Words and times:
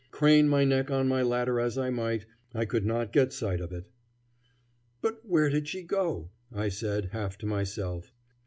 Crane 0.09 0.49
my 0.49 0.63
neck 0.65 0.89
on 0.89 1.07
my 1.07 1.21
ladder 1.21 1.59
as 1.59 1.77
I 1.77 1.91
might 1.91 2.25
I 2.55 2.65
could 2.65 2.87
not 2.87 3.13
get 3.13 3.31
sight 3.31 3.61
of 3.61 3.71
it. 3.71 3.85
"But 4.99 5.23
where 5.23 5.49
did 5.51 5.67
she 5.67 5.83
go?" 5.83 6.31
I 6.51 6.69
said, 6.69 7.09
half 7.11 7.37
to 7.37 7.45
myself. 7.45 8.11